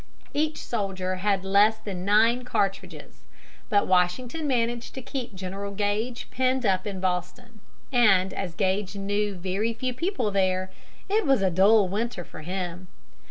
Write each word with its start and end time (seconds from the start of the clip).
Each 0.33 0.57
soldier 0.65 1.17
had 1.17 1.45
less 1.45 1.77
than 1.77 2.03
nine 2.03 2.43
cartridges, 2.43 3.25
but 3.69 3.85
Washington 3.85 4.47
managed 4.47 4.95
to 4.95 5.01
keep 5.03 5.35
General 5.35 5.71
Gage 5.71 6.27
penned 6.31 6.65
up 6.65 6.87
in 6.87 6.99
Boston, 6.99 7.59
and, 7.91 8.33
as 8.33 8.55
Gage 8.55 8.95
knew 8.95 9.35
very 9.35 9.73
few 9.75 9.93
people 9.93 10.31
there, 10.31 10.71
it 11.07 11.27
was 11.27 11.43
a 11.43 11.51
dull 11.51 11.87
winter 11.87 12.23
for 12.25 12.41
him. 12.41 12.87